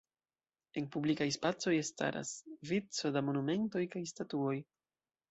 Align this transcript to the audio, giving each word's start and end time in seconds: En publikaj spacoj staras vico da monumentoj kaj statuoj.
En 0.79 0.85
publikaj 0.93 1.25
spacoj 1.35 1.73
staras 1.89 2.31
vico 2.69 3.11
da 3.17 3.23
monumentoj 3.27 3.83
kaj 3.97 4.03
statuoj. 4.13 4.55